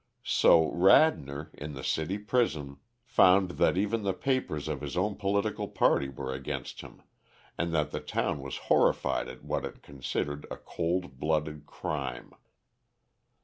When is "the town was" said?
7.91-8.57